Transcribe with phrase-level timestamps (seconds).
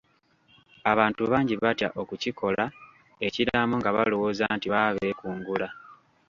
[0.91, 2.63] Abantu bangi batya okukikola
[3.27, 5.67] ekiraamo nga balowooza nti baba beekungula.